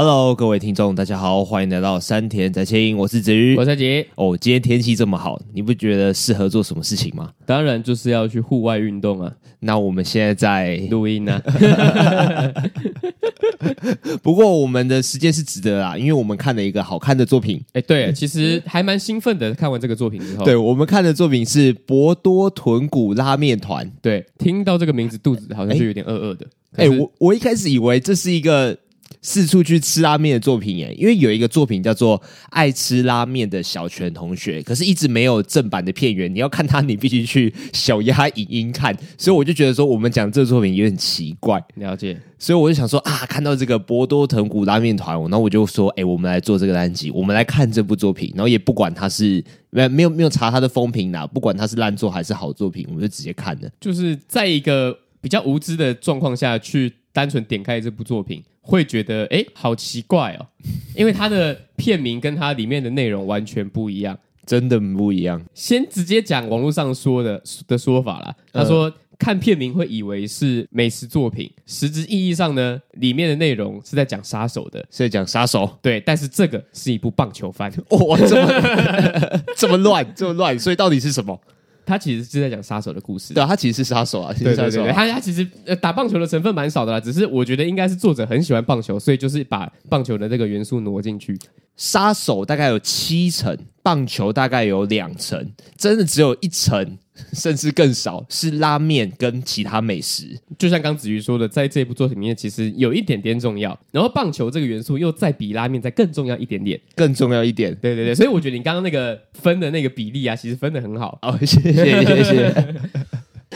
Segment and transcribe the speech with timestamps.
[0.00, 4.06] Hello，各位听众，大家好，欢迎来到山田宅青，我是子瑜，我是杰。
[4.14, 7.32] 哦，今天天气这么好，你不觉得适合做什么事情吗？
[7.44, 9.34] 当然就是要去户外运动啊。
[9.58, 12.54] 那我们现在在录音呢、啊。
[14.22, 17.60] 不过我们的时间是值得啦，因为我们看了一个好看的作品。
[17.72, 19.52] 哎，对，其实还蛮兴奋的。
[19.52, 23.90] 看完这个作品之后，对，我们看的作品是博多豚骨拉面团。
[24.00, 26.46] 对，听到这个名字，肚子好像就有点饿饿的。
[26.76, 28.78] 哎，我我一开始以为这是一个。
[29.20, 32.18] 四处去吃拉面的作品耶，因为有一个作品叫做
[32.50, 36.32] 《爱吃拉面的小泉同学》，可是一直没有正版的片源。
[36.32, 38.96] 你要看他，你必须去小鸭影音看。
[39.16, 41.62] 所以我就觉得说，我们讲这个作品有点奇怪。
[41.74, 53.68] 了解，所以我就想说啊，看到这个博多藤谷拉面团，然后我就说，哎，我们来做这个单集，我们来看这部作品，然后也不管它是没没有没有查它的风评啦，不管它是烂作还是好作品，我们就直接看了。
[53.80, 56.92] 就是在一个比较无知的状况下去。
[57.10, 60.46] 单纯点开这部作品，会觉得哎，好奇怪哦，
[60.94, 65.40] 因为它的片名跟它里面的内容完全不一样，真的不一样。
[65.54, 75.78] 先直接讲网络上说的的说法啦，他说、呃、看片名会以为是美食作品，实质意义上呢，里面的内容是在讲杀手的，是在讲杀手。
[75.80, 81.40] 对，但是这个是一部棒球番， 哇，这么这么乱，这么乱，所以到底是什么？
[81.88, 91.38] 他其实是在讲杀手的故事，对，他其实是杀手啊，对对对，他他其实呃打棒球的成分蛮少的啦，只是我觉得应该是作者很喜欢棒球，所以就是把棒球的这个元素挪进去。
[91.78, 96.98] 杀手大概有七成，棒球大概有两成，真的只有一成。
[97.34, 107.74] 甚至更少是拉面跟其他美食，就像刚子瑜说的，在这部作品里面其实有一点点重要，然后棒球这个元素又再比拉面再更重要一点点，更重要一点。
[107.82, 111.18] 对对对，所以我觉得你刚刚那个分的那个比例啊，其实分的很好。
[111.22, 112.74] 哦， 谢谢谢谢。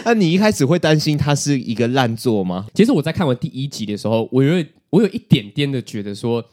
[0.04, 2.66] 那你一开始会担心它是一个烂作吗？
[2.74, 6.44] 其实我在看完第一集的时候，我有我有一点点的觉得说，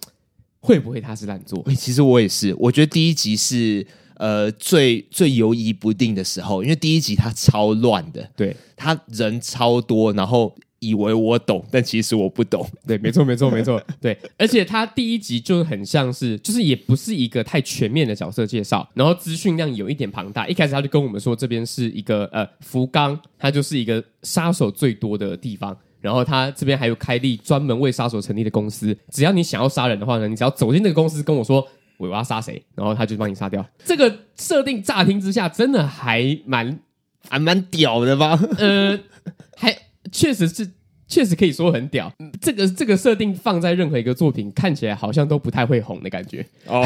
[0.60, 1.66] 会不会他是烂作？
[1.78, 3.86] 其实我也是，我觉得第一集是。
[4.20, 31.68] 呃，最最犹疑不定的时候，因为第一集它超乱的，对，他人超多，然后以为我懂，但其实我不懂，对，没错，没错，没错， 对，而且他第一集就很像是，就是也不是一个太全面的角色介绍，然后资讯量有一点庞大，一开始他就跟我们说这边是一个呃福冈，它就是一个杀手最多的地方，然后他这边还有开立专门为杀手成立的公司，只要你想要杀人的话呢，你只要走进那个公司跟我说。
[32.00, 33.66] 我要杀谁，然后他就帮你杀掉。
[33.84, 36.80] 这个设定乍听之下真的还蛮
[37.28, 38.40] 还蛮屌的吧？
[38.58, 38.98] 呃，
[39.58, 39.78] 还
[40.10, 40.72] 确实是，
[41.10, 42.10] 确实可以说很屌。
[42.40, 46.46] 这个这个设定放在任何一个作品，看起来好像都不太会红的感觉。
[46.68, 46.86] 哦，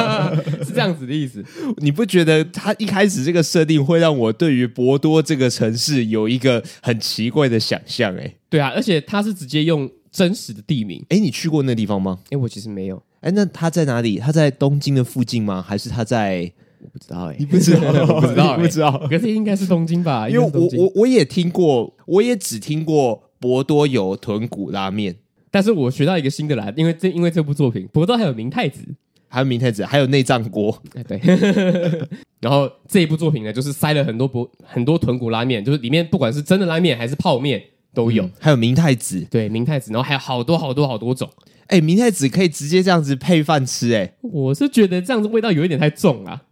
[0.64, 1.44] 是这样子的意思。
[1.76, 8.16] 你不觉得他一开始这个设定会让我对于博多这个城市有一个很奇怪的想象？
[8.16, 11.04] 哎，对啊，而且他是直接用真实的地名。
[11.10, 12.18] 哎，你去过那地方吗？
[12.30, 13.00] 哎，我其实没有。
[13.20, 14.16] 哎，那他在哪里？
[14.18, 15.62] 他在东京的附近吗？
[15.66, 16.50] 还是他在？
[16.80, 17.80] 我不知道哎、欸，你不知道，
[18.14, 19.06] 我不知道、欸，不知道。
[19.10, 20.28] 可是应该是东京吧？
[20.28, 25.16] 因为我我我也听过，我也只听过博多有豚骨拉面。
[25.50, 28.82] 但是我学到一个新的啦，因为这因为这部作品，博多还有明太子，
[29.28, 30.76] 还有明太子，还有内脏锅。
[30.94, 31.18] 哎，对。
[32.40, 37.62] 然后这一部作品呢，就是塞了很多博很多豚骨拉面，就是里面不管是真的拉面还是泡面
[37.94, 41.28] 都有、嗯，还有明太子，对，明太子，然后还有好多好多好多种。
[41.68, 46.42] 哎、欸，明太子可以直接这样子配饭吃、欸，哎，我是觉得这样子味道有一点太重了。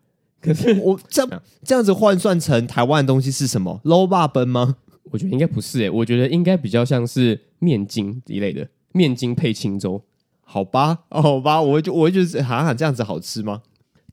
[0.41, 4.76] 可是我这样这样子换算成台湾的东西是什么？low 霸本吗？
[5.10, 10.02] 我觉得应该不是、欸，哎，我觉得应该比较像是面筋一类的，面筋配清粥，
[10.42, 13.62] 好吧，好吧，我就我就想想这样子好吃吗？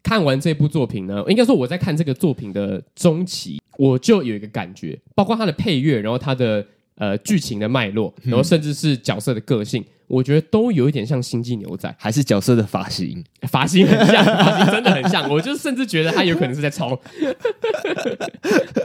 [0.02, 6.66] 看完这部作品呢，应该说我在看这个作品的中期，我就有一个感觉，包括它的配乐，然后它的
[6.96, 9.82] 呃剧情的脉络，然后甚至是角色的个性。
[9.82, 15.28] 嗯我觉得都有一点像星际牛仔，还是角色的发型，发型很像，发型真的很像。
[15.28, 16.96] 我就甚至觉得他有可能是在抄，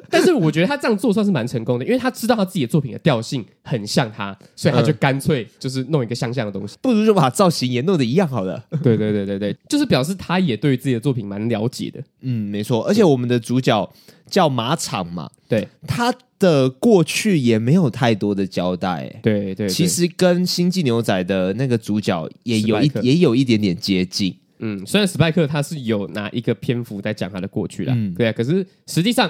[0.09, 8.65] 但是我觉得他这样做算是蛮成功的，因为他知道他自己的作品的调性很像他，所以他就干脆就是弄一个相像的东西，不如就把造型也弄得一样好了。
[8.83, 12.03] 对对对对对，就是表示他也对自己的作品蛮了解的。
[12.23, 13.93] 嗯，没错，而且我们的主角
[14.31, 16.15] 叫马场嘛，对他。
[16.41, 24.33] 的过去也没有太多的交代，对对，对，其实跟《星际牛仔》的那个主角也有一也有一点点接近。
[24.61, 29.29] 嗯，虽然史派克他是有拿一个篇幅在讲他的过去啦，嗯、对啊，可是实际上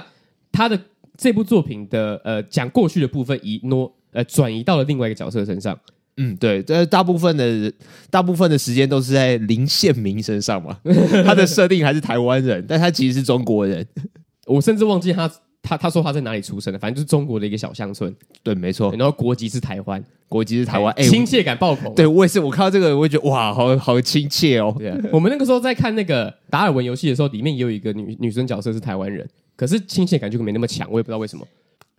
[0.51, 0.79] 他的
[1.17, 5.75] 这部作品的呃讲过去的部分移挪呃转移到了另外一个角色身上。
[6.17, 7.73] 嗯，对，这大部分的
[8.11, 10.77] 大部分的时间都是在林宪明身上嘛。
[11.25, 13.83] 他的设定还是台湾人，但他其实是中国人。
[14.45, 15.27] 我甚至忘记他。
[15.69, 18.11] 他他说他在哪里出生的，反正就是中国的一个小乡村。
[18.41, 18.91] 对，没错。
[18.97, 21.93] 然后国籍是台湾，国籍是台湾，哎，亲切感爆棚。
[21.93, 24.73] 对我也是，我看到这个，我也觉得哇，好好亲切哦。
[24.79, 31.47] 对啊， 我们那个时候在看那个达尔文游戏的时候，里面也有一个女女生角色是台湾人，可是亲切感就没那么强，我也不知道为什么。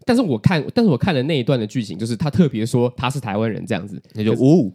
[0.06, 4.72] 但是我看，但是我看了那一段的剧情，就是他特别说他是台湾人这样子，那就呜，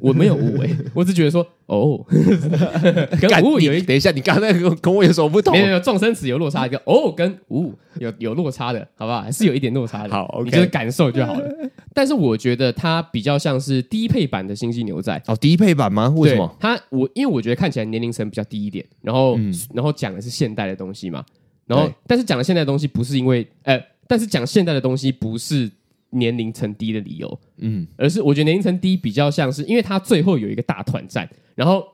[0.00, 2.04] 我没有误会， 我只觉得说哦，
[3.20, 5.52] 跟呜有一，等一下，你刚才跟跟我有什么不同？
[5.54, 9.22] 没有，没有，撞生词有落差，一个哦跟呜有有落差的，好不好？
[9.22, 11.48] 还是有一点落差的，好，你就是感受就好了。
[11.94, 16.12] 但是我觉得它比较像是低配版的《星际牛仔》哦，低配版吗？
[16.16, 16.56] 为什么？
[16.58, 19.38] 它我因为我觉得看起来年龄层比较低一点，然后
[19.72, 21.24] 然后讲的是现代的东西嘛，
[21.66, 23.80] 然后但是讲的现代的东西不是因为呃。
[24.06, 25.70] 但是讲现代的东西不是
[26.10, 31.84] 年龄层低的理由，嗯，而是我觉得年龄层低比较像是，因为他最后有一个大团战，然后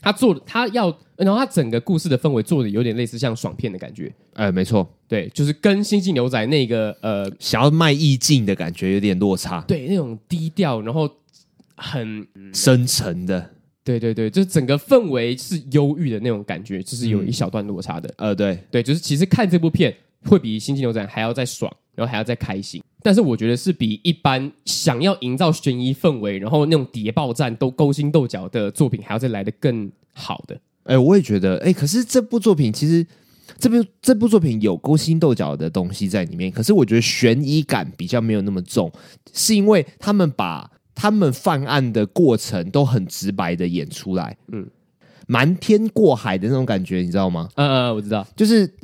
[0.00, 11.10] 他做他要，然后他整个故事的氛围做的有点类似像爽片的感觉，哎，没错，对，就是跟《星际牛仔》那个呃想要卖意境的感觉有点落差，对，那种低调然后
[11.76, 13.50] 很深沉的，
[13.82, 18.58] 对对对，就是整个氛围是忧郁的那种感觉，就是有一小段落差的，呃，对。
[18.70, 19.94] 对，就是其实看这部片。
[20.26, 22.82] 会比《星际牛仔》还要再爽，然后还要再开心。
[23.02, 30.58] 但是我觉得是比一般想要营造悬疑氛围，然后那种谍报战都勾心斗角的作品还要再来的更好的。
[30.84, 33.06] 哎，我也觉得，哎，可是这部作品其实
[33.58, 38.90] 这部这部作品有勾心斗角的东西在里面，可是我觉得悬疑感比较没有那么重，
[39.34, 44.66] 是因为他们把他们犯案的过程都很直白的演出来，嗯，
[45.26, 47.50] 瞒天过海的那种感觉，你知道吗？
[47.56, 48.74] 嗯嗯，我知道，就是。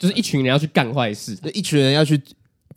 [0.00, 2.18] 就是一群人要去干坏事，一群人要去，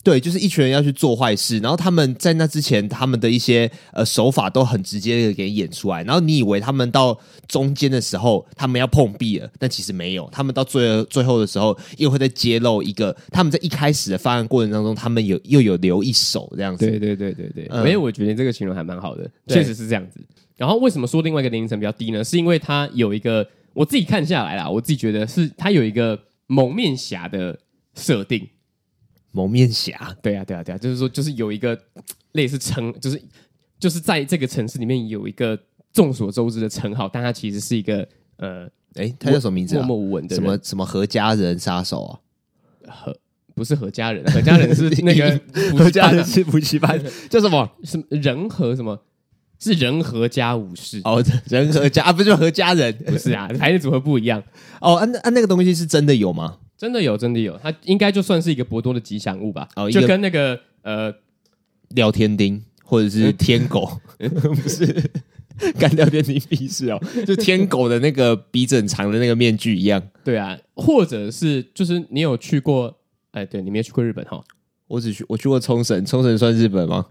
[0.04, 1.58] 对，就是一群人要去做坏事。
[1.60, 6.04] 然后他们在那之前，他们的一些呃手法都很直接的给演出来。
[6.04, 7.18] 然后你以为他们到
[7.48, 10.28] 中间的时候，他们要碰壁了，但其实没有。
[10.34, 16.86] 他们到最后最后的时候，又会再揭露一个他们在一开始的犯案过程当中，他们有又有留一手这样子。
[16.86, 20.20] 对对对对对，因为、嗯、我觉得这个形容还蛮好的，确实是这样子。
[20.58, 22.22] 然后为什么说另外一个年龄层比较低呢？
[22.22, 26.20] 是因为他有一个我自己看下来啦，我自己觉得是他有一个。
[26.54, 27.60] 蒙面侠的
[27.96, 28.48] 设定，
[29.32, 31.80] 蒙面侠，对啊，对啊，对啊，就是说，就是有一个
[32.34, 33.20] 类似称，就是
[33.80, 35.58] 就是在这个城市里面有一个
[35.92, 38.08] 众所周知的称号，但他其实是一个
[38.38, 39.76] 呃，哎，他叫什么名字？
[39.78, 42.20] 默默无闻的什么什么何家人杀手啊？
[42.88, 43.18] 何
[43.56, 44.24] 不是何家人？
[44.32, 45.42] 何家人是那个
[45.78, 47.68] 何家人是补习班，叫什么？
[47.84, 49.00] 什么人和什么？
[49.64, 54.42] 是人和家武士哦，人和家啊，不是和家人，不是啊，排列组合不一样
[54.82, 54.96] 哦。
[54.96, 56.58] 啊，那啊，那个东西是真的有吗？
[56.78, 57.58] 真的有，真的有。
[57.64, 59.70] 它应该就算是一个博多的吉祥物吧？
[59.76, 61.14] 哦，就跟那个呃，
[61.90, 63.90] 聊天丁或者是天狗，
[64.20, 65.12] 不是
[65.80, 70.02] 干聊天丁屁事哦，就天狗的那个鼻子很长的那个面具一样。
[70.24, 72.98] 对啊，或者是就是你有去过？
[73.32, 74.44] 哎，对，你没有去过日本哈？
[74.88, 77.08] 我只去我去过冲绳，冲绳算日本吗？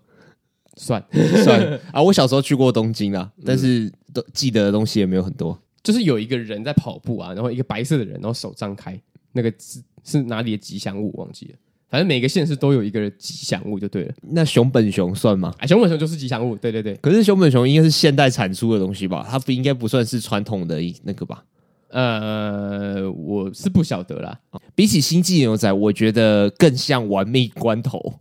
[0.77, 1.03] 算
[1.45, 2.03] 算啊！
[2.03, 5.59] 我小时候去过东京啊，但是都记得的东西也没有很多。
[5.83, 9.01] 就是有一个人在跑步啊，然后一个白色的人，然后手张开，
[9.33, 11.13] 那个是是哪里的吉祥物？
[11.17, 11.55] 忘记了。
[11.91, 14.15] 反正每个县市都有一个吉祥物就对了。
[14.23, 15.55] 那熊本熊算吗？
[15.59, 16.57] 啊，熊本熊就是吉祥物。
[16.57, 16.95] 对对对。
[16.97, 19.27] 可是熊本熊应该是现代产出的东西吧？
[19.29, 21.45] 它不应该不算是传统的那个吧？
[21.89, 24.41] 呃，我是不晓得啦。
[24.75, 28.21] 比起星际牛仔，我觉得更像玩命关头。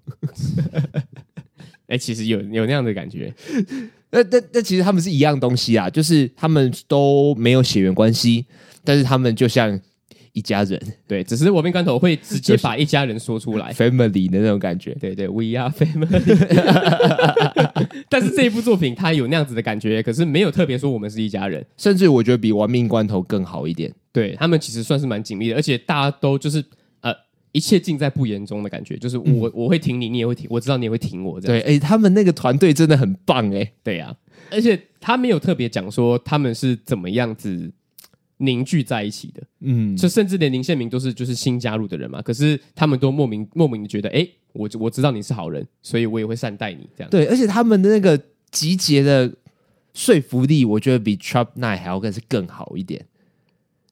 [1.92, 3.34] 哎、欸，其实有有那样的感觉，
[4.12, 8.46] 那那那其实他们是一样东西啊，就是他们都没有血缘关系，
[8.86, 9.78] 但是他们就像
[10.32, 16.08] 一家人，对，只是我命关头会直接把一家人说出来， family 的那种感觉，对对，we are family。
[18.08, 26.64] 但是这一部作品它有那样子的感觉，可是没有特别说我们是一家人，甚至我觉得比玩命关头更好一点，对他们其实算是蛮紧密的，而且大家都就是。
[27.54, 31.40] 一切尽在不言中的感觉，就是我、嗯、我会挺你，你也会挺，我知道你也会挺我。
[31.40, 34.16] 这样对，哎、欸，他们那个团队真的很棒，哎、欸，对呀、啊，
[34.52, 37.72] 而且他没有特别讲说他们是怎么样子
[38.38, 47.10] 凝聚在一起的，嗯，就甚至连林宪明都是就是新加入的人嘛，可是他们都莫名莫名的觉得，哎、欸，我我知道你是好人，所以我也会善待你，这样。
[47.10, 48.18] 对，而且他们的那个
[48.50, 49.30] 集结的
[49.94, 53.06] 说服力，我觉得比 Trump Night 还要更是更好一点。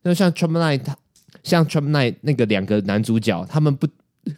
[0.03, 0.97] 那像 Trump Night 他。
[1.43, 3.87] 像 Trump Night 那个两个男主角，他们不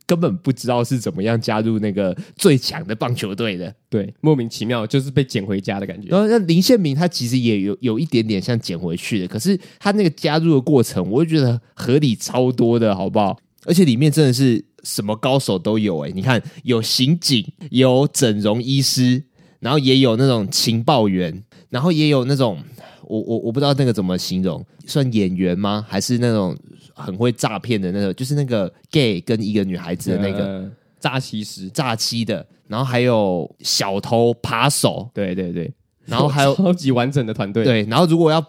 [0.05, 6.07] 根本不知道是怎么样加入那个最强的棒球队的，对，莫名其妙就是被捡回家的感觉。
[6.09, 13.37] 然后那林宪明他其实也有有一点点像捡回去的，可是他那个加入的过程，我就觉得合理超多的，好不好？
[13.65, 19.21] 而且里面真的是什么高手都有哎、欸，你看有刑警，有整容医师，
[19.59, 22.57] 然后也有那种情报员，然后也有那种
[23.03, 25.85] 我我我不知道那个怎么形容，算演员吗？
[25.89, 26.57] 还是那种？
[27.01, 35.71] 很会诈骗的那个，就是那个 gay 跟一个女孩子的那个、呃、诈欺师、诈欺的，然后还有小偷、扒手，对对对，
[36.05, 37.63] 然后还有 超级完整的团队。
[37.63, 38.41] 对，然后如果要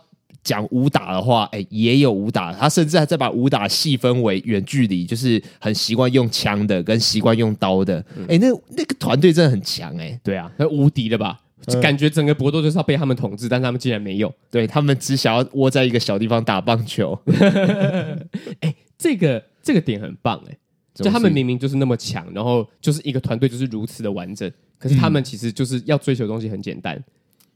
[0.45, 7.99] 讲武打的话，哎，也有武打，他甚至还在把武打细分为远距离，就是很习惯用枪的跟习惯用刀的。
[8.29, 10.21] 哎、嗯，那那个团队真的很强哎、欸。
[10.23, 11.41] 对啊，那无敌的吧？
[11.67, 14.33] 就感觉整个博多就是要被他们统治，但是他们竟然没有。
[14.51, 17.19] 对，他们只想要窝在一个小地方打棒球。
[18.61, 20.57] 哎，这个这个点很棒哎，
[20.95, 27.03] 就他们明明就是那么强，然后就是一个团队就是如此的完整，可是他们其实就是要追求的东西很简单。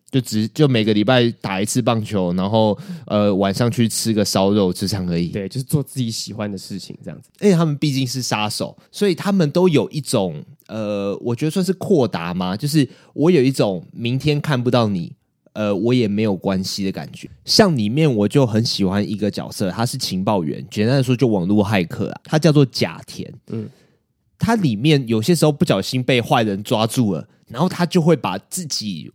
[0.09, 5.31] 就只就每个礼拜打一次棒球，然后呃晚上去吃个烧肉，就这样而已。
[5.31, 7.29] 对，就是做自己喜欢的事情，这样子。
[7.41, 15.13] 而且他们毕竟是杀手，所以他们都有一种呃，我觉得算是扩达嘛，就是我有一种明天看不到你，
[15.53, 17.29] 呃，我也没有关系的感觉。
[17.45, 23.33] 像里面我就很喜欢一个角色，他是情报员，简单的说就网络骇客啊，他叫做假田。
[23.49, 23.69] 嗯，
[24.39, 29.13] 他里面有些时候不小心被坏人抓住了，然后他就会把自己。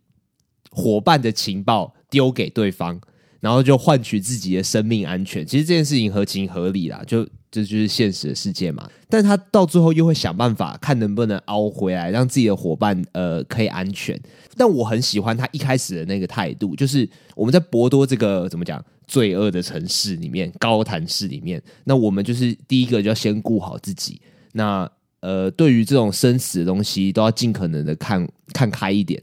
[0.74, 2.98] 伙伴的情报丢给对方，
[3.42, 5.46] 然后就换取自己的生命安全。
[5.46, 8.90] 其实这件事情合情合理啦，就这就，是现实的世界嘛。
[9.10, 14.18] 但他到最后又会想办法看能不能凹回来，让自己的伙伴呃可以安全。
[14.56, 24.22] 但我很喜欢他一开始的那个态度，就是我们在博多这个怎么讲罪恶的城市里面，高谭市里面，那我们就是第一个就要先顾好自己。
[24.54, 24.90] 那
[25.22, 29.22] 呃，对于这种生死的东西，都要尽可能的看看开一点。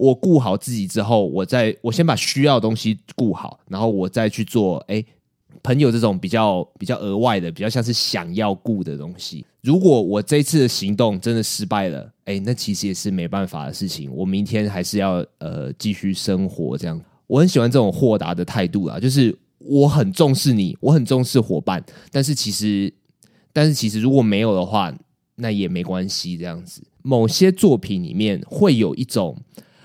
[0.00, 4.78] 我顾好自己之后，我再我先把需要的东西顾好，然后我再去做。
[4.88, 5.04] 哎，
[5.62, 9.44] 朋友这种比较比较额外的，比较像是想要顾的东西。
[9.60, 14.10] 如果我这次的行动真的失败了，哎，那其实也是没办法的事情。
[14.10, 16.78] 我明天还是要呃继续生活。
[16.78, 22.90] 这样，我很喜欢这种豁达的态度啊，就是我很重视你，我很重视伙伴，但是其实，
[23.52, 24.90] 但是其实如果没有的话，
[25.34, 26.38] 那也没关系。
[26.38, 29.36] 这样子，某些作品里面会有一种。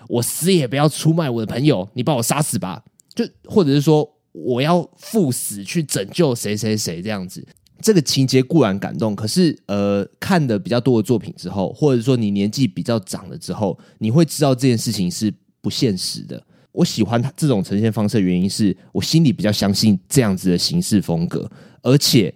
[0.08, 2.84] 我死也不要出卖我的朋友，你把我杀死吧！
[3.14, 7.46] 就或者是说，我要赴死去拯救谁谁谁这样子，
[7.82, 16.44] 这个情节固然感动，可是呃，看的比较多的作品之后，或者说你年纪比较长了之后，你会知道这件事情是不现实的。
[16.74, 21.50] 我喜欢他这种呈现方式的原因是我心里比较相信这样子的形式风格，
[21.82, 22.34] 而且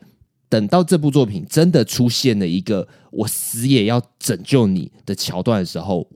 [0.47, 6.09] 等到这部作品真的出现了一个我死也要拯救你的桥段的时候。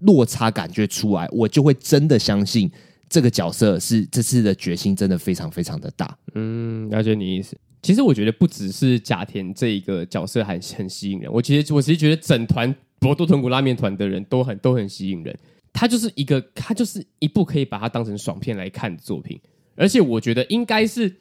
[0.00, 2.70] 落差感觉出来，我就会真的相信
[3.08, 6.16] 这个角色是这次的决心真的非常非常的大。
[6.34, 7.56] 嗯，了解你意思。
[7.82, 15.34] 其实我觉得不只是贾田这一个角色还很吸引人，我其实我其实觉得整团博多豚骨拉面团的人都很都很吸引人。
[15.72, 19.40] 他就是一个，他就是一部可以把它当成爽片来看的作品，
[19.76, 21.14] 而且我觉得应该是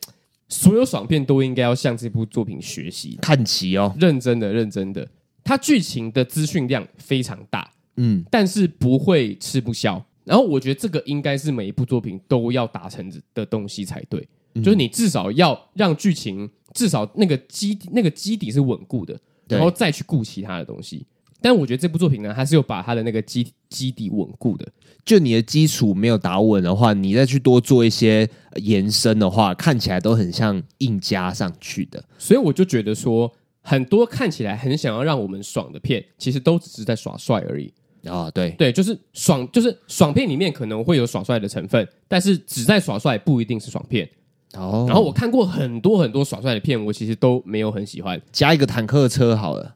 [0.50, 5.08] 所有爽片都应该要向这部作品学习，看齐哦，认真的认真的。
[5.44, 7.69] 它剧情的资讯量非常大。
[8.02, 10.04] 嗯，但是不会吃不消。
[10.24, 21.06] 然后我觉得这个应该是每一部作品都要达成的东西才对，嗯、就是你至少要让剧情至少那个基那个基底是稳固的，然后再去顾其他的东西。
[21.42, 24.68] 但我觉得这部作品呢，它是有把它的那个基基底稳固的。
[25.06, 32.04] 就你的基础没有打稳的话，你再去多做一些延伸的话，看起来都很像硬加上去的。
[32.18, 37.74] 所以我就觉得说，很多看起来很想要让我们爽的片，其实都只是在耍帅而已。
[38.06, 44.10] 啊、哦，对对，就是爽，就是爽片里面可能会有耍帅的成分，但是只在耍帅不一定是爽片。
[44.54, 48.20] 哦，然后我看过很多很多耍帅的片，我其实都没有很喜欢。
[48.32, 49.76] 加一个坦克车好了，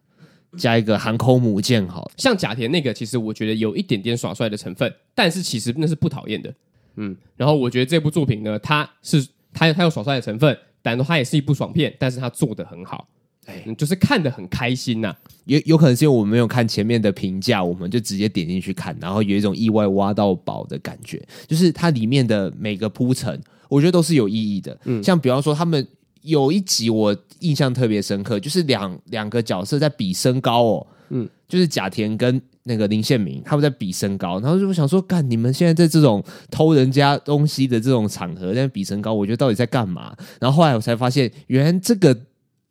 [0.58, 6.54] 加一个航空母舰好了，像贾田那个，其实我觉得有一点点耍帅的成分，但是其实那是不讨厌的。
[6.96, 13.08] 嗯，然后我觉得这部作品呢，它是它它有耍帅的成分，但它也是一部爽片，但是它做的很好。
[13.46, 21.22] 哎、嗯，就是看得很开心呐、啊，有有可能是因为我们没有看前面的评价，我们就直接点进去看，然后有一种意外挖到宝的感觉。
[21.46, 24.80] 就是它里面的每个铺陈，我觉得都是有意义的。
[24.86, 25.86] 嗯，像比方说他们
[26.22, 40.16] 有一集我印象特别深刻，就是两两个角色在比身高哦，嗯，就是贾田跟那个林宪明他们在比身高，然后就想说，干你们现在在这种偷人家东西的这种场合在比身高，我觉得到底在干嘛？
[40.40, 42.18] 然后后来我才发现，原来这个。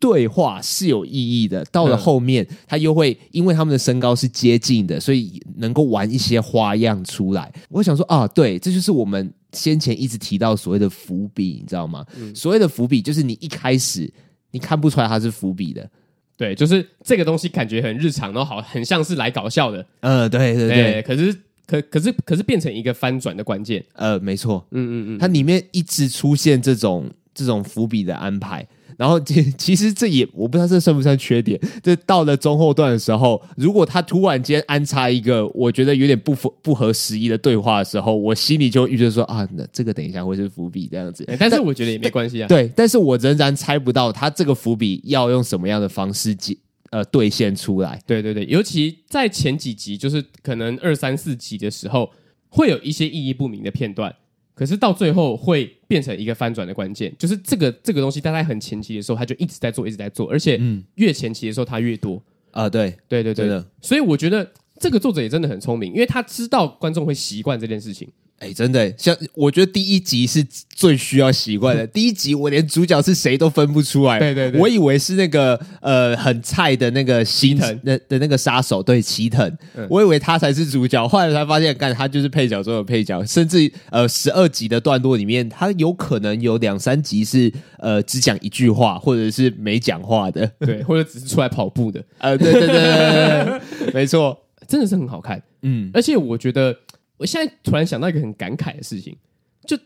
[0.03, 7.53] 对话是有意义的，到了后面，他又会因为他们的身高是接近的，所以能够玩一些花样出来。
[7.69, 12.05] 我想说啊，对，这就是我们先前一直提到所谓的伏笔，你知道吗？
[12.19, 14.13] 嗯、所谓的伏笔就是你一开始
[14.51, 15.89] 你看不出来它是伏笔的，
[16.37, 21.33] 对，就是这个东西感觉很日常，然后好很像是来搞笑的，呃，对对对，对，可是
[21.65, 28.67] 可可是可是变成一个翻转的关键，呃，没错，嗯嗯嗯，它里面一直出现这种这种伏笔的安排。
[28.97, 31.61] 然后其 其实这也我不知道这算不算缺点。
[31.83, 41.27] 这到了中后段的时候，如果他突然间安插一个我觉得有点不符不合时宜的对话的时候，我心里就预设说啊，那这个等一下会是伏笔这样子。
[41.39, 42.49] 但是我觉得也没关系啊。
[42.49, 46.57] 对，但是我仍然猜不到他这个伏笔要用什么样的方式解
[46.91, 48.01] 呃兑现出来。
[48.07, 52.11] 对对对，尤其在前几集，就是可能二三四集的时候，
[52.49, 54.15] 会有一些意义不明的片段。
[54.55, 60.61] 可是到最后会变成一个翻转的关键，就是这个这个东西，大概很前期的时候，他就一直在做，一直在做，而且
[60.97, 62.17] 越前期的时候，他越多
[62.51, 62.71] 啊、呃。
[62.71, 68.09] 对对对对，的所以我觉得这个作者也真的很聪明，因为他知道观众会习惯这件事情。
[68.43, 71.87] 哎，真的，像我觉得第一集是最需要习惯的。
[71.95, 96.77] 第一集我连主角是谁都分不出来，对对对，我以为是那个呃很菜的那个西藤的的那个杀手，对，齐藤，嗯，我以为他才是主角，后来才发现，干他就是配角中的配角，甚至呃十二集的段落里面，他有可能有两三集是呃只讲一句话，或者是没讲话的，对，或者只是出来跑步的，呃，对对对对对， 没错，真的是很好看，嗯，而且我觉得。
[97.23, 99.17] 我现在突然想到一个很感慨的事情，
[99.65, 99.79] 就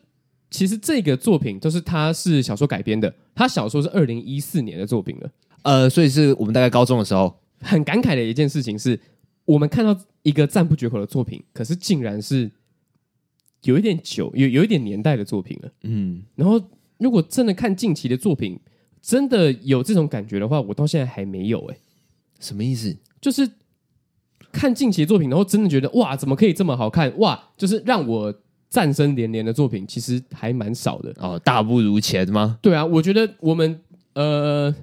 [0.51, 5.31] 其实这个作品都是他是小说改编的，他小说是二零一四年的作品了，
[5.63, 8.99] 呃，所以是我们大概高中的时候，很感慨的一件事情是，
[9.45, 12.51] 我们看到一个赞不绝口的作品，可是竟然是
[13.65, 16.59] 有一点久，有有一点年代的作品了，嗯，然后
[16.97, 18.59] 如果真的看近期的作品，
[19.03, 21.79] 真的有这种感觉的话，我到现在还没有、欸，哎，
[22.41, 22.97] 什么意思？
[23.21, 23.47] 就是。
[24.53, 27.13] 看近期的作品，然后真的觉得哇，怎么可以这么好看？
[27.19, 28.35] 哇，就是让我
[28.71, 31.39] 赞声连连的作品，其实还蛮少的哦。
[31.45, 32.59] 大不如前吗？
[32.63, 33.79] 对啊，我觉得我们
[34.15, 34.75] 呃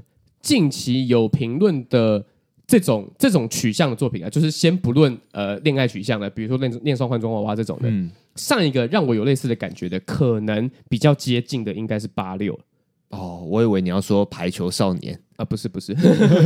[0.42, 2.24] 近期有评论的
[2.68, 7.90] 这种这种取向的作品啊，就是先不论呃恋爱取向的，比如说恋恋上换装娃娃这种的。
[7.90, 12.58] 嗯，上一个让我有类似的感觉的，可能比较接近的应该是八六。
[13.10, 15.94] 哦，我以为你要说排球少年啊，不是不是，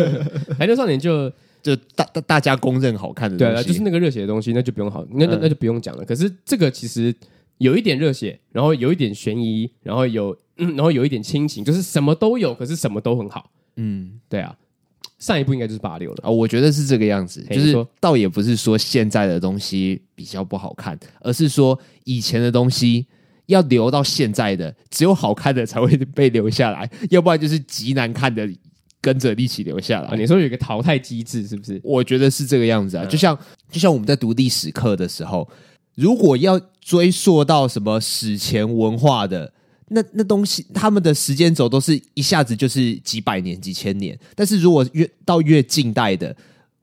[0.58, 1.30] 排球少年就。
[1.62, 6.06] 就大大大家公认好看的东西，对啊，就是那个热血的东西，那就不用好，那那那就不用讲了。
[6.06, 7.14] 可是这个其实
[7.58, 13.52] 有一点热血，然后有一点悬疑，然后有、嗯，然后有一点亲情，就是什么都有，可是什么都很好。
[13.76, 14.56] 嗯，对啊，
[15.20, 23.06] 上一部应该就是八六了啊、哦，我觉得是这个样子，就是倒也不是说现在的东西比较不好看，而是说以前的东西
[23.48, 28.48] 要留到现在的，只有好看的才会被留下来，要不然就是极难看的。
[29.08, 30.10] 跟着一起留下来。
[30.10, 31.80] 啊，你说有一个淘汰机制是不是？
[31.82, 33.38] 我觉得是这个样子啊，就像
[33.72, 35.48] 就像我们在读历史课的时候，
[35.96, 39.54] 如果要追溯到什么史前文化的
[39.88, 46.36] 那那东西，他们的时间轴都是一下子就是几百年、几千年，但是如果越到越近代的。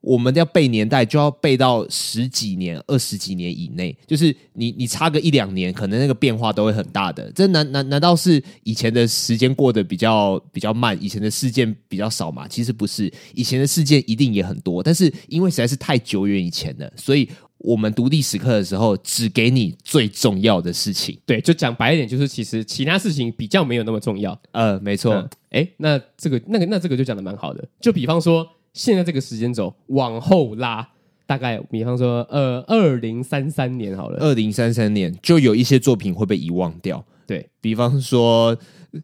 [0.05, 3.97] 我们要背年代，就要背到十几年、二十几年以内。
[4.05, 7.31] 就是你，你差个一两年，可能那个变化都会很大的。
[7.31, 12.47] 这难难难道是以前的时间过得比较比较慢，以前的事件比较少嘛？
[12.47, 14.83] 其实不是，以前的事件一定也很多。
[14.83, 21.17] 但是因为实在是太久远以前了，所以我们读历史课的时候，只给你最重要的事情。
[21.25, 24.39] 对，就讲白一点，就是其实其他事情比较没有那么重要。
[24.51, 25.15] 呃，没错。
[25.49, 27.67] 哎、嗯，那这个、那个、那这个就讲的蛮好的。
[27.81, 28.47] 就比方说。
[28.75, 30.85] 现在这个时间轴往后拉，
[31.25, 34.19] 大概比方说，呃，二零三三年好了。
[34.19, 38.55] 二零三三年就有一些作品会被遗忘掉，对，比方说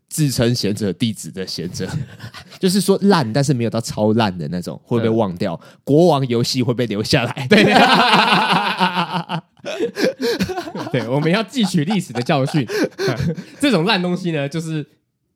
[0.10, 1.88] 自称贤者弟子的贤者，
[2.60, 5.58] 就是说烂，但是没有到超烂的那种，会被忘掉。
[5.64, 7.64] 嗯、国王游戏会被留下来， 对，
[10.92, 12.68] 对，我们要汲取历史的教训。
[13.62, 14.86] 这种烂东西呢，就是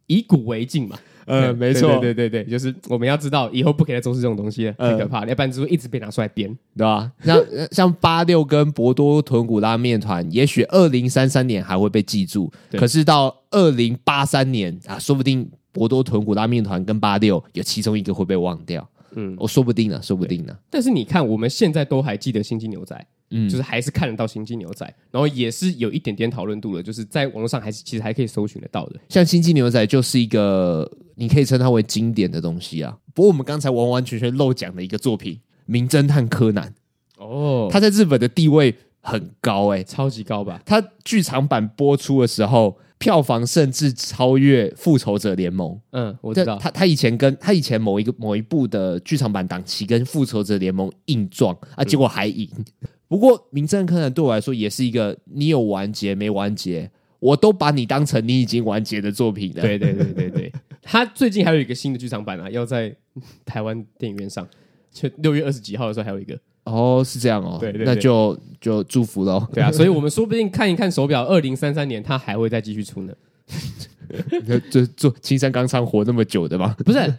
[0.07, 0.99] 以古为镜嘛。
[1.25, 7.11] 呃， 没错，对对对对，就是我们要知道以后不可以再重视这种东西了，很可怕，呃、要不然就会一直被拿出来编，对吧？
[7.23, 20.55] 像 像八六跟博多豚骨拉面团，也许二零三三年还会被记住，可是到二零八三年啊，说不定博多豚骨拉面团跟八六有其中一个会被忘掉，嗯，我说不定呢，说不定呢。
[20.69, 23.07] 但是你看，我们现在都还记得星际牛仔。
[23.31, 28.99] 嗯，就是还是看得到《星际牛仔》，然后也是有一点点讨论度了，就是在网络上还是其实还可以搜寻得到的。
[29.09, 32.95] 像《星际牛仔》就是一个你可以称它为经典的东西啊。
[33.15, 35.33] 不过我们刚才完完全全漏讲的一个作品
[35.65, 36.71] 《名侦探柯南》
[37.23, 40.61] 哦，他在日本的地位很高哎、欸，超级高吧？
[40.63, 45.71] 他剧场版播出的时候，票房甚至超越《复仇者联盟》。
[45.91, 46.57] 嗯，我知道。
[46.57, 52.49] 他他以前跟他以前某一个某一部的剧场版档期跟《复仇者联盟》硬撞啊，结果还赢。
[52.57, 52.65] 嗯
[53.07, 59.61] 不过，《名侦探柯南》对我来说也是一个你有完结没完结，我都把你当成你已经完结的作品了。
[59.61, 62.93] 对对对对对， 他最近还有一个新的剧场版啊，要在
[63.45, 64.45] 台湾电影院上，
[64.91, 66.37] 就六月二十几号的时候还有一个。
[66.65, 67.57] 哦，是这样哦。
[67.59, 69.47] 对对对，那就就祝福喽。
[69.53, 73.13] 对啊， 所以我们说不定看一看手表，二零三三年它还会再继续出呢。
[74.69, 76.75] 就做青山刚昌活那么久的吗？
[76.85, 77.13] 不是。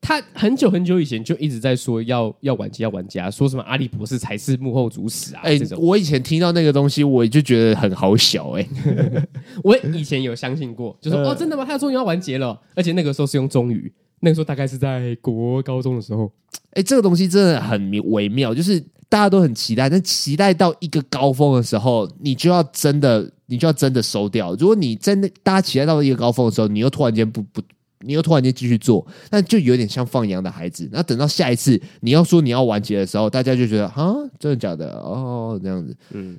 [0.00, 5.40] 他很久很久以前就一直在说要要完结要完结，说什么阿笠博士才是幕后主使啊？
[5.42, 9.28] 哎、欸，我以前听到那个东西，我就觉得很好笑哎、欸。
[9.64, 11.64] 我以前有相信过，就说、呃、哦，真的吗？
[11.64, 16.32] 他终于要完结了，而且那个时候是用中语，那个时候大概是在国高中的时候。
[16.70, 24.54] 哎、欸，这个东西真的很微妙，就是大家都很期待，但期待到一个高峰的时候，你就要真的，你就要真的收掉。
[24.54, 27.62] 如果你真的大家期待到一个高峰的时候，你又突然间不不。
[28.02, 30.88] 你又突然间继续做，那就有点像放羊的孩子。
[30.92, 34.92] 那等到下一次你要说你要完结的时候，大家就觉得啊，真的假的？
[35.00, 36.38] 哦，这样子，嗯，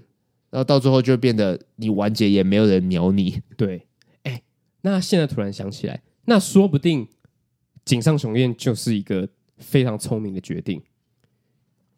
[0.50, 3.42] 然后到最后就变得你完结也没有人鸟你。
[3.58, 3.86] 对，
[4.24, 4.42] 哎，
[4.84, 7.06] 那现在突然想起来，那说不定
[7.90, 10.82] 井上雄彦就是一个非常聪明的决定，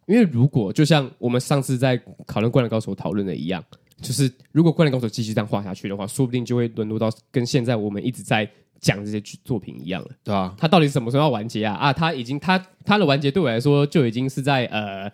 [0.06, 3.64] 因为如果就像我们上次在讨论《灌篮高手》讨论的一样，
[4.02, 8.50] 就是如果《灌篮高手》继续这样画下去的话，说不定就会沦落到跟现在我们一直在。
[8.82, 11.76] 讲这些作品一样了，对啊，他到底什么时候要完结啊？
[11.76, 15.06] 啊，他已经他他的完结对我来说就已经是在呃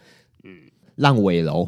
[0.46, 0.58] 嗯
[0.96, 1.68] 烂尾楼，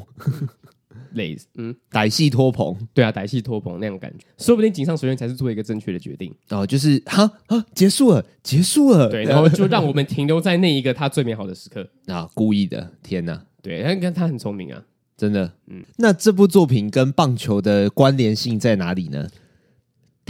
[1.14, 1.76] 类似嗯。
[1.92, 6.34] 歹戏拖棚，对啊，歹戏拖棚那种感觉，说不定井上雄彦才是做一个正确的决定。
[6.50, 11.88] 哦，就是哈啊结束了，结束了，对，然后就让我们停留在那一个他最美好的时刻。
[12.08, 14.84] 啊，故意的，天哪，对，他跟他很聪明啊，
[15.18, 19.28] 真的，嗯，那这部作品跟棒球的关联性在哪里呢？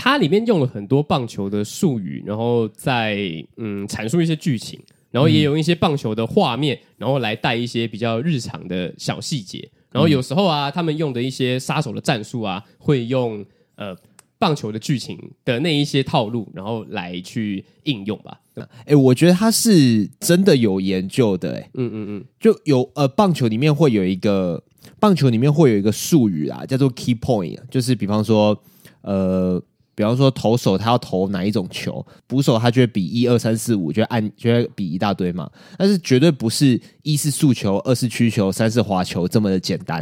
[0.02, 3.18] 它里面用了很多棒球的术语，然后在
[3.58, 4.80] 嗯阐述一些剧情，
[5.12, 9.70] 然后也有一些棒球的画面，然后来带一些比较日常的小细节。
[9.92, 13.96] 然后有时候啊，他们用的一些杀手的战术啊，会用呃
[14.38, 18.40] 棒球的剧情的那一些套路，然后来去应用吧。
[18.86, 24.64] 哎，我觉得他是真的有研究的，哎，嗯嗯嗯，就有呃棒球里面会有一个
[25.00, 28.62] 棒球里面会有一个术语啊，叫做 key point，就是比方说
[29.02, 29.62] 呃。
[30.00, 35.52] 比方说投手他要投哪一种球，捕手他就会比一二三四五，就会按就会比一大堆嘛。
[35.78, 40.02] 但是绝对不是一是速球，二是曲球，三是滑球这么的简单。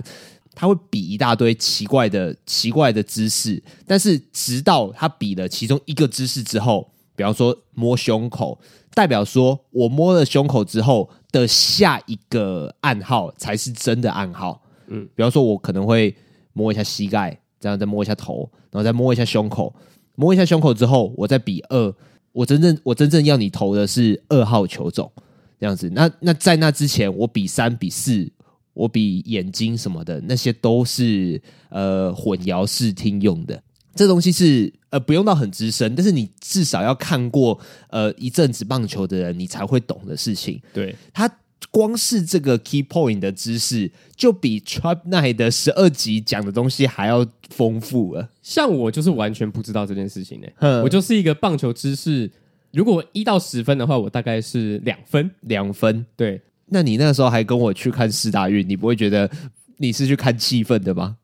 [0.53, 8.59] 他会比一大堆奇怪的奇怪的姿势，但是直到他比了其中一个姿势之后，比方说摸胸口，
[8.93, 14.61] 代表说我摸了胸口之后的下一个暗号才是真的暗号。
[14.89, 16.15] 嗯，比方说我可能会
[16.53, 17.41] 摸一下膝盖。
[17.59, 19.73] 这样再摸一下头，然后再摸一下胸口，
[20.15, 21.93] 摸一下胸口之后，我再比二。
[22.31, 25.11] 我真正我真正要你投的是二号球种，
[25.59, 25.89] 这样子。
[25.89, 28.31] 那那在那之前，我比三比四，
[28.73, 33.59] 我比眼睛什么的，那些都是呃混淆视听用的。
[33.95, 40.61] 这东西是呃不用到很资深，但是你至少要看过呃一阵子棒球的人，你才会懂的事情。
[40.73, 41.27] 对，他。
[41.71, 48.29] 光是这个 key point 的知识，就比 Trap Night 的十二集讲的东西还要丰富了。
[48.41, 50.81] 像我就是完全不知道这件事情呢、欸。
[50.81, 52.31] 我就是一个棒球知识，
[52.71, 56.05] 如果一到十分的话，我大概是两分，两分。
[56.15, 59.29] 对，那你那时候还跟我去看四大运，你不会觉得
[59.77, 61.17] 你是去看气氛的吗？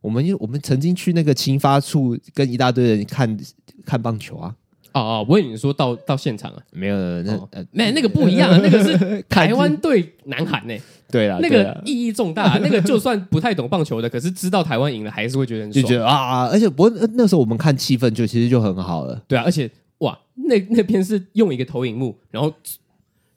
[0.00, 3.36] 我们我们曾经去那个青发处跟一大堆人看
[3.84, 4.54] 看棒球啊。
[4.96, 10.74] 哦哦，我以为你说到到现场啊，没有，那呃、那个不一样， 那个是 台湾队南韩呢。
[11.08, 12.58] 对啊，那个意义重大。
[12.58, 19.22] 那个就算不太懂棒球的，可是知道台湾赢了，还是会觉得很爽，就觉得啊，而且不过那时候我们看气氛就其实就很好了。
[19.28, 22.52] 对啊，而且哇，那那边是用一个投影幕，然后。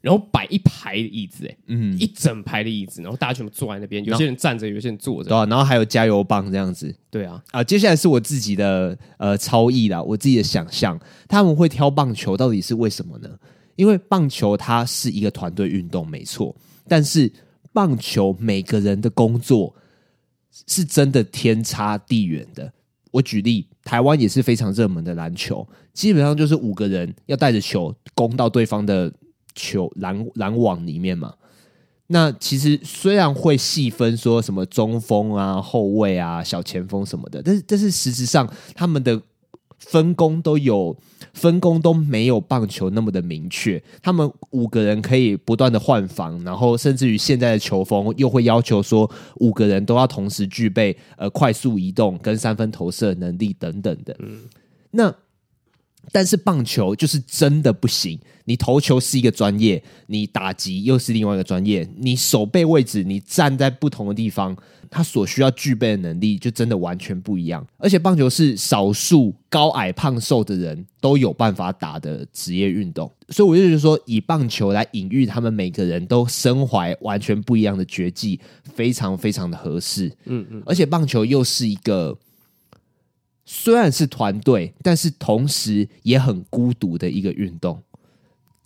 [0.00, 13.28] 然后摆一排的椅子，哎，嗯，一整排的椅子，然后大家全部坐在那边，有些人站着，有些人坐着，对啊，然后还有加油棒这样子，对啊，啊，接下来是我自己的呃超意啦，我自己的想象，他们会挑棒球到底是为什么呢？
[13.76, 16.56] 因为棒球它是一个团队运动，没错，
[16.88, 17.30] 但是
[17.74, 19.74] 棒球每个人的工作
[20.66, 22.72] 是真的天差地远的。
[23.10, 29.12] 我举例，台湾也是非常热门的篮球，基本上就是五个人要带着球攻到对方的。
[29.54, 31.34] 球篮篮网里面嘛，
[32.08, 39.20] 那其实虽然会细分说什么中锋啊、后卫啊、小前锋什么的，但是但是实质上他们的
[39.78, 40.96] 分工都有
[41.32, 43.82] 分工都没有棒球那么的明确。
[44.02, 54.16] 他们五个人可以不断的换防，然后甚至于现在的球风又会要求说五个人都要同时具备呃快速移动跟三分投射能力等等的。
[54.18, 54.42] 嗯，
[54.90, 55.14] 那。
[56.12, 64.56] 但是棒球就是真的不行，你投球是一个专业，你打击又是另外一个专业，你守备位置，你站在不同的地方，
[64.90, 67.64] 他所需要具备的能力就真的完全不一样。
[67.76, 78.40] 而且棒球是少数高矮胖瘦的人都有办法打的职业运动，所以我就觉得说，以棒球来隐喻他们每个人都身怀完全不一样的绝技，
[78.74, 80.10] 非常非常的合适。
[80.24, 82.18] 嗯嗯，而且棒球又是一个。
[83.52, 87.82] 虽然是团队，但是同时也很孤独的一个运动。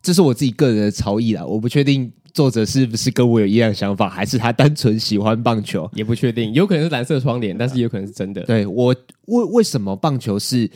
[0.03, 8.43] 这是我自己个人的超意啦，我不确定作者是不是跟我有一样想法，还是他单纯喜欢棒球，也不确定，有可能是蓝色窗帘，但是也有可能是真的。
[8.43, 8.95] 对，我
[9.29, 10.71] 为为什么棒球是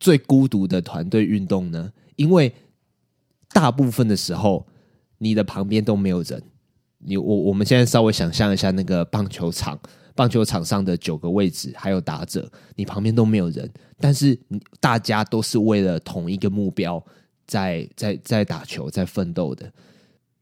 [0.00, 1.92] 最孤独的团队运动呢？
[2.16, 2.52] 因为
[3.52, 4.66] 大部分的时候，
[5.18, 6.42] 你的旁边都没有人。
[6.98, 9.78] 你我我们现在稍微想象一下，那个棒球场，
[10.14, 14.38] 棒球场上的九个位置还有打者，你旁边都没有人，但是
[14.80, 17.04] 大家都是为了同一个目标
[17.46, 19.72] 在在在打球，在奋斗的。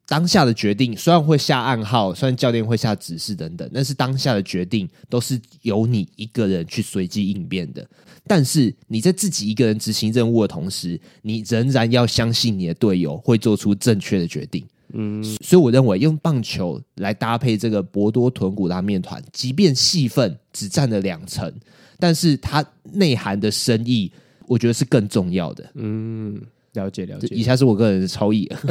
[0.07, 7.89] 当下的决定虽然会下暗号，虽然教练会下指示等等，但是当下的决定都是由你一个人去随机应变的。
[8.27, 14.67] 但是你在自己一个人执行任务的同时，你仍然要相信你的队友会做出正确的决定。
[14.93, 21.53] 嗯，所以我认为用棒球来搭配这个博多豚骨拉面团，即便戏份只占了两成，
[21.99, 24.13] 但是它内涵的深意，
[24.47, 25.71] 我觉得是更重要的。
[25.75, 26.41] 嗯。
[26.75, 28.49] 了解了解，以下是我个人的超意，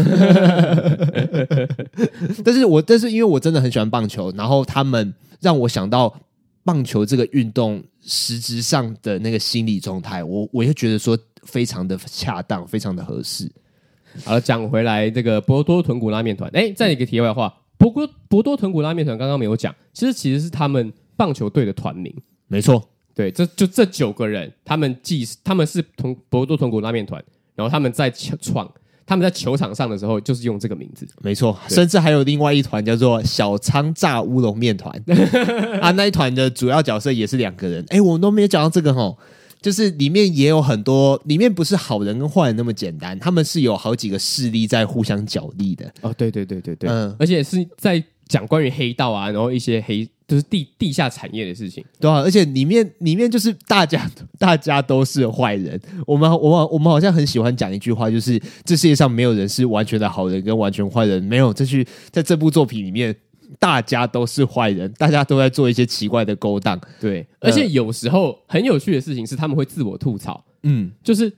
[2.45, 6.17] 但是我但是因为我真的很喜欢棒球，然后他们让我想到
[6.63, 13.51] 棒球这个运动实质上的那个心理状态，我我就觉得说非常的恰当，非常的合适。
[14.25, 22.13] 好了，讲回来，这个博多豚骨拉面团，哎，再一个题外话，博多博多豚骨拉面团刚刚没有讲，其实其实是他们棒球队的团名，
[22.47, 27.23] 没错，对，这就这九个人，他们既他们是同博多豚骨拉面团。
[27.55, 28.71] 然后他们在创，
[29.05, 31.59] 他们在球场上的时候就是用这个名字，没错。
[31.67, 34.89] 甚至还有另外一团叫做小仓炸乌龙面团
[35.83, 37.83] 啊，那一团的主要角色也是两个人。
[37.89, 39.17] 哎，我们都没有讲到这个吼，
[39.61, 45.91] 就是里面也有很多，里面不是好人跟坏人那么简单，他们是有好几个势力在互相角力的。
[46.01, 50.07] 哦，对对对对对，嗯，而且是在讲关于黑道啊，然后一些黑。
[50.29, 55.81] 就是地地下产业的事情，对啊，而且里面里面就是大家大家都是坏人。
[56.05, 61.51] 我们我们我们好像很喜欢讲一句话，就是这世界上没有人是完全的好人跟完全坏人，没有。
[61.51, 63.15] 这句在这部作品里面，
[63.59, 66.79] 大家都是坏人，大家都在做一些奇怪的勾当。
[66.99, 71.31] 对，而且有时候很有趣的事情是，他们会自我吐槽，嗯，就是。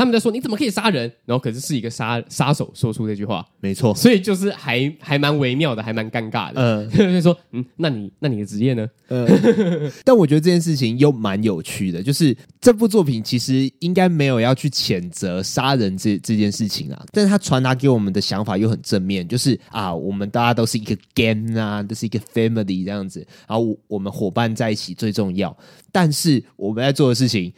[0.00, 1.02] 他们在说，你怎么可以杀人？
[1.26, 6.88] 然后可是是一个杀杀手说出这句话，没错，所以就是还还蛮微妙的，还蛮尴尬的。
[6.88, 8.88] 嗯， 就说嗯，那你那你的职业呢？
[9.08, 25.54] 嗯，但我觉得这件事情又蛮有趣的，就是这部作品其实应该没有要去谴责杀人这这件事情啊，但是他传达给我们的想法又很正面，就是啊，我们大家都是一个 gang 啊，都是一个 family 这样子，然后我们伙伴在一起最重要，
[25.92, 27.52] 但是我们在做的事情。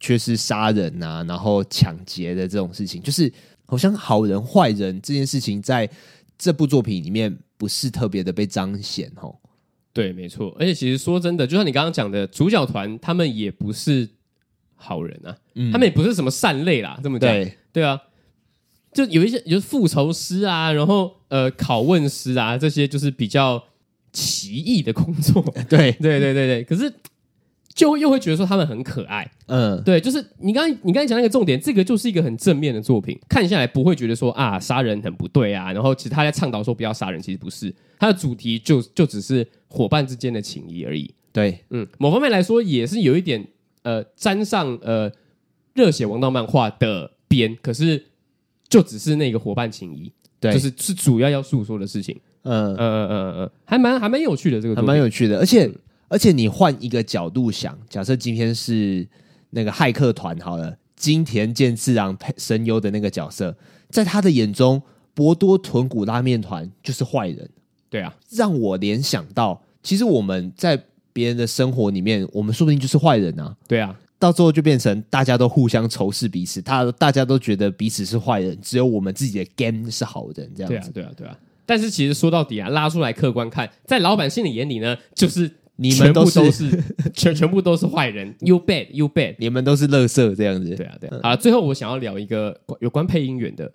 [0.00, 3.32] 却是杀人、啊，然后抢劫的这种事情，就是
[3.64, 5.88] 好像好人坏人这件事情，在
[6.36, 9.36] 这部作品里面不是特别的被彰显哦。
[9.92, 10.54] 对，没错。
[10.58, 14.08] 而且其实说真的，就像你刚刚讲的，主角团他们也不是
[14.74, 16.98] 好人啊，嗯、他们也不是什么善类啦。
[17.02, 18.00] 这么讲，对，对啊，
[18.92, 23.64] 就有一些就是复仇师啊，然后呃，拷问师啊，这些就是比较
[24.12, 25.42] 奇异的工作。
[25.68, 26.64] 对，对，对，对，对。
[26.64, 26.92] 可是。
[27.78, 43.46] 就又会觉得说他们很可爱，嗯，对，就是你刚你刚才讲那个重点，这个就是一个很正面的作品，看下来不会觉得说啊杀人很不对啊，然后其实他在倡导说不要杀人，其实不是，他的主题就就只是伙伴之间的情谊而已，对，嗯，某方面来说也是有一点
[43.84, 45.08] 呃沾上呃
[45.72, 48.06] 热血王道漫画的边，可是
[48.68, 52.74] 就只是那个伙伴情谊，对，就是是主要要诉说的事情，嗯。
[52.74, 55.64] 嗯嗯嗯嗯，还蛮还蛮有趣的这个，还蛮有趣的，而且。
[55.66, 55.74] 嗯
[56.08, 59.06] 而且你换一个角度想，假设今天是
[59.50, 63.54] 那个骇客团好了，金田健次郎配声优的那个角色，
[63.90, 64.80] 在他的眼中，
[65.12, 67.48] 博多豚骨拉面团就是坏人。
[67.90, 73.54] 对啊，让我联想到，其实我们在别人的生活里面，我们说不定就是坏人啊。
[73.66, 80.90] 对啊，到最后就变成大家都互相仇视彼此，他大家都觉得彼此是坏人，只有我们自己的 game 是好人，这样子。
[80.90, 81.38] 对啊，对啊，对啊。
[81.66, 85.50] 但是其实说到底啊，拉出来客观看，在老板心里眼里呢，就是。
[85.80, 86.68] 你们都是
[87.14, 90.74] 全全部都是坏人，You bad, you bad，你们都是垃圾这样子。
[90.74, 91.20] 对啊，对啊。
[91.22, 93.70] 啊，最后我想要聊一个有关配音员的，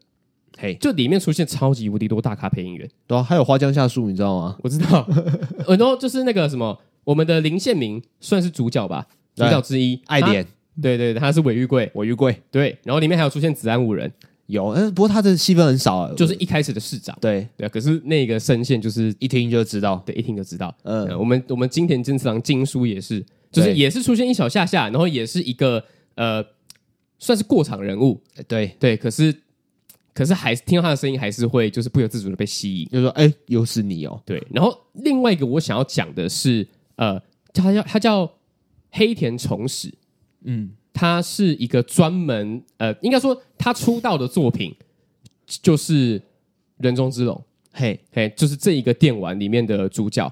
[0.58, 4.58] 嘿，就里面出现超级无敌多大咖配音员，对啊，还有花江夏树，你知道吗？
[4.62, 5.04] 我知道，
[5.66, 10.46] 很多就是那个什么，我们的林宪明算是主角吧，主角之一，爱莲，
[10.82, 14.12] 对对，他是尾玉贵，尾玉贵，对，然后里面还有出现子安五人。
[14.48, 17.48] 有，嗯，不过他的戏份很少啊，就是一开始的市长，对。
[17.56, 20.76] 对啊，可是那个声线就是一听就知道，对，一听就知道。
[20.84, 25.84] 嗯，我们我们金田健次郎金叔也是，就是也是出现一小下下，然后也是一个
[26.16, 26.44] 呃，
[27.20, 28.76] 算是过场人物，对。
[28.80, 29.34] 对，可是
[30.14, 34.46] 可是还是听到他的声音，还是会就是不由自主的被吸引，就是说，哎，又是你哦，对。
[34.52, 37.20] 然后另外一个我想要讲的是，呃，
[37.54, 38.30] 他叫他叫
[38.92, 39.94] 黑田崇史，
[40.44, 40.72] 嗯，
[41.04, 44.74] 他是一个专门呃，应该说他出道的作品
[45.46, 46.18] 就是
[46.78, 47.36] 《人中之龙》，
[47.74, 48.00] 嘿。
[48.10, 50.32] 嘿，就是这一个电玩里面的主角，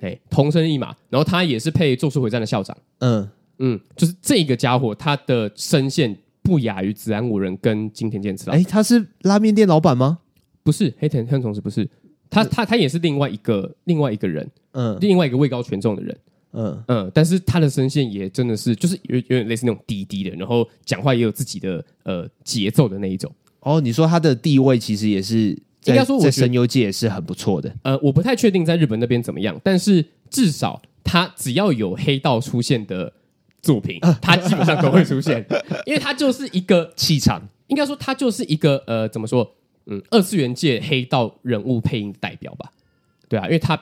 [0.00, 3.30] 嘿，同生一马，然后他也是配《咒术回战》的校长，嗯。
[3.60, 8.58] 嗯，就是这个家伙，他的声线不亚于子安五人跟金田健次郎。
[8.58, 10.18] 哎，他是拉面店老板吗？
[10.64, 11.88] 不是，黑田黑同时不是，
[12.28, 16.18] 他他他也是另外一个另外一个人，嗯，另外一个位高权重的人。
[16.52, 23.30] 嗯嗯，但是他的声线也真的是，就是有有点类似那种低低的，然后讲话也有自己的呃节奏的那一种。
[23.60, 25.50] 哦，你说他的地位其实也是
[25.84, 27.74] 应该说我在声优界也是很不错的。
[27.82, 33.12] 呃，我不太确定在日本那边怎么样，但是至少他只要有黑道出现的
[33.60, 35.44] 作品， 他基本上都会出现，
[35.84, 37.46] 因为他就是一个气场。
[37.66, 39.54] 应该说他就是一个呃，怎么说？
[39.90, 42.70] 嗯，二次元界黑道人物配音代表吧？
[43.28, 43.78] 对啊，因为他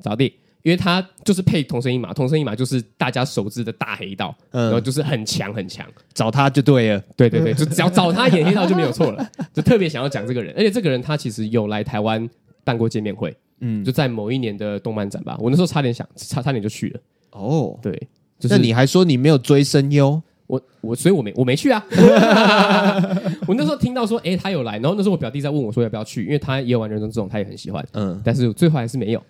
[0.00, 0.32] 咋地？
[0.62, 12.28] 因为他就是配同生一马，同生一马就是大家熟知的大黑道，嗯、然后就是很强很强，找他就对了，对对对， 就只要找他演黑道就没有错了， 就特别想要讲这个人，而且这个人他其实有来台湾
[12.62, 17.00] 办过见面会，嗯，就在某一年的动漫展吧，我那时候差点想差差点就去了，
[17.32, 17.92] 哦，对，
[18.38, 21.84] 就是、那你还说你没有追声优，我我所以我没我没去啊，
[23.48, 29.20] 我那时候听到说哎他有来，然后那时候我表弟在问我说要不要去，因为他也有玩人中之龙，他也很喜欢，嗯，但是最后还是没有。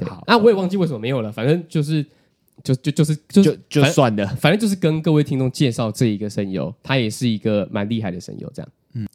[0.00, 1.30] 好，那、啊、我也忘记为什么没有了。
[1.30, 2.02] 反正就是，
[2.64, 4.26] 就就就是就就就算了。
[4.40, 8.50] 反正就是跟各位听众介绍这一个声优，他也是一个蛮厉害的声优。
[8.54, 9.06] 这样，嗯，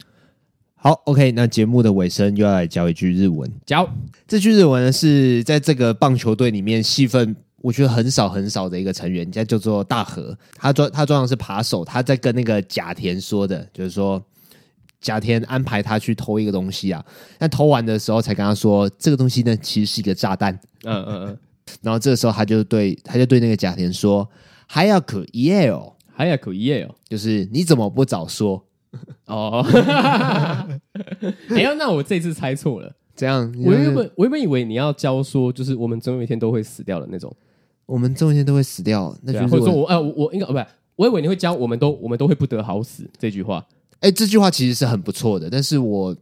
[0.76, 1.32] 好，OK。
[1.32, 3.52] 那节目的尾声又要来教一句日文。
[3.66, 3.90] 教
[4.28, 10.38] 这句日文呢，是在这个棒球队里面戏份我觉得很少很少的一个成员，叫叫做大和。
[10.56, 14.24] 他装他装的是扒手，他在跟那个甲田说的，就是说。
[15.00, 17.06] 甲田安排他去偷一个东西啊，
[17.38, 20.54] 但偷完的时候才跟他说，这个东西呢其实是一个炸弹。
[20.84, 21.38] 嗯嗯嗯。
[21.82, 24.28] 然后这个时候他就对他就对那个贾田说
[24.66, 28.64] ：“还要可耶哦，还要可耶哦，就是你怎么不早说？”
[29.28, 29.66] 哦。
[31.50, 32.96] 哎呀，那我这次猜错了。
[33.16, 37.36] 怎样，我原本我原本以为你要教说，就是我们总有一天都会死掉的那种。
[37.86, 40.54] 我们总有一天都会死掉，那就是、啊、或者说我呃我，我应该不，
[40.96, 43.66] 我以为你会教我们都我们都会不得好死这句话。
[44.00, 46.16] 哎，这句话其实是很不错的，但是我，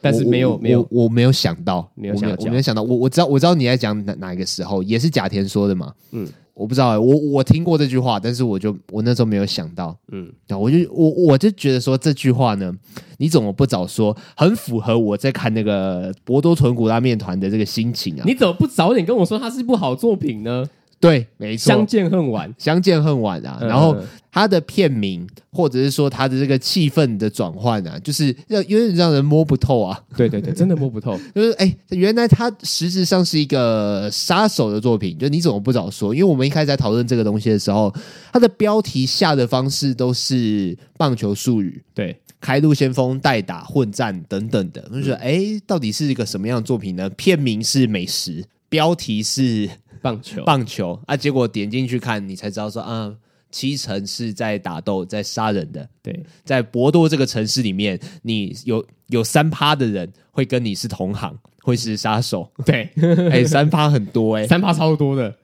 [0.00, 12.72] 但是没有没有，我没有想到，没有想到，我没有想到，我我知道我知道你在讲哪哪一个时候，也是贾田说的嘛，嗯，我不知道，我我听过这句话，但是我就我那时候没有想到，嗯，然后我就我我就觉得说这句话呢，
[13.18, 14.16] 你怎么不早说？
[14.36, 18.24] 很符合我在看那个博多豚骨拉面团的这个心情啊！
[18.26, 20.66] 你怎么不早点跟我说它是一部好作品呢？
[20.98, 23.58] 对，没错，相见恨晚，相见恨晚啊！
[23.60, 23.94] 嗯、然后
[24.32, 30.02] 他的片名，或者是说他的这个气氛的转换啊，就是让有点让人摸不透啊。
[30.16, 31.18] 对对对，真的摸不透。
[31.34, 36.14] 就是哎，原来他实质上是一个杀手的作品，就你怎么不早说？
[36.14, 37.94] 因为我们一开始在讨论这个东西的时候，
[38.32, 44.82] 他的标题下的方式都是棒球术语，对，开路先锋、代打、混战等等的。
[44.90, 47.08] 我就觉得哎，到底是一个什么样的作品呢？
[47.10, 49.68] 片名是美食，标题是。
[50.06, 51.16] 棒球，棒球啊！
[51.16, 53.14] 结果点进去看，你才知道说啊，
[53.50, 55.88] 七成是在打斗，在杀人的。
[56.02, 62.50] 对，在博多这个城市里面，你有有三趴的人会跟你是同行，会是杀手。
[62.64, 62.88] 对，
[63.30, 65.34] 哎、欸，三趴很多哎、欸，三趴超多的。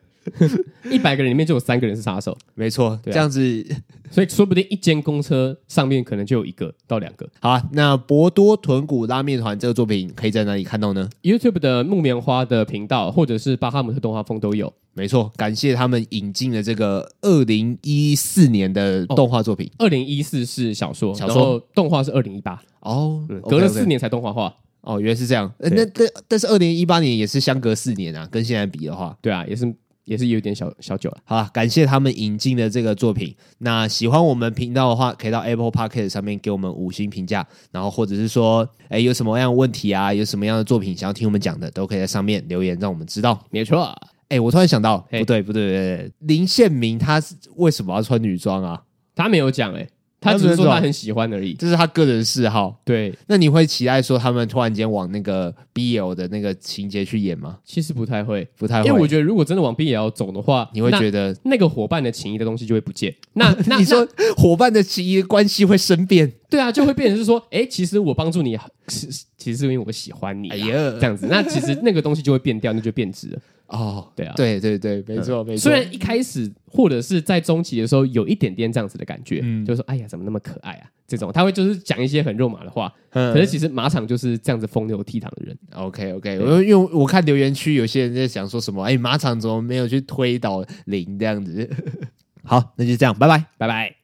[0.90, 3.66] 一百个人里面就有三个人是杀手，没错，这样子，
[4.10, 7.28] 所以说不定一间公车上面可能就有一个到两个。
[7.40, 14.72] 好啊，那博多豚骨拉面团这个作品可以在哪里看到呢？YouTube 的木棉花的频道，或者是巴哈姆特动画风都有。
[14.94, 19.70] 没错，感谢他们引进了这个二零一四年的动画作品。
[19.78, 24.54] 二零一四是小说，小说动画是二零一八哦，隔了四年才动画化。
[24.82, 25.50] 哦，原来是这样。
[25.58, 29.72] 那但但是二零一八年也是相隔四年啊，跟现在比的话，对啊，也是。
[30.04, 33.34] 也是有点小小久了，好了，感谢他们引进的这个作品。
[33.58, 43.38] 那喜欢我们频道的话，可以到 Apple Podcast 上面给我们五星评价，然后或者是说，哎，有什么样的问题啊，有什么样的作品想要听我们讲的，都可以在上面留言，让我们知道。
[43.50, 43.94] 没错，
[44.28, 48.82] 哎，我突然想到，不对，不对，不对，林宪明他是为什么要穿女装啊？
[49.14, 49.88] 他没有讲，哎。
[50.22, 52.80] 他只是说他很喜欢而已，这是他个人嗜好。
[52.84, 57.58] 对，那你会期待说他们突然间往那个 BL 的那个情节去演吗？
[57.64, 58.88] 其实不太会，不太会。
[58.88, 63.14] 因为我觉得如果真的往 BL 走的话，你会觉得那，那个伙伴的情谊的东西就会不见。
[63.34, 64.06] 那 那你说
[64.36, 66.32] 伙伴的情谊关系会生变？
[66.48, 68.56] 对啊，就会变成是说， 哎，其实我帮助你，
[68.88, 70.66] 是其实是因为我喜欢你，哎呀，
[71.00, 71.26] 这样子。
[71.28, 73.38] 那其实那个东西就会变掉，那就变质了。
[73.72, 75.62] 哦，对啊，对对对，没错没错。
[75.62, 80.86] 虽然一开始或者是在中期的时候有一点点这样子的感觉，嗯，就是说，哎呀，怎么那么可爱啊？
[81.08, 85.58] 这种他会就是讲一些很肉麻的话，嗯可是其实马场就是这样子风流倜傥的人。
[85.74, 91.68] OK OK，我因为我看留言区有些人在想说什么，哎，马场怎么没有去推倒零这样子？
[92.44, 93.44] 好，那就这样，拜拜。
[93.58, 94.01] 拜拜。